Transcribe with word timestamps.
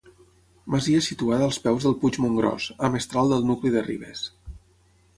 Masia 0.75 1.01
situada 1.07 1.45
als 1.49 1.59
peus 1.67 1.87
del 1.89 1.95
Puig 2.05 2.19
Montgròs, 2.25 2.69
a 2.89 2.93
mestral 2.97 3.33
del 3.35 3.49
nucli 3.53 3.77
de 3.77 3.89
Ribes. 3.93 4.29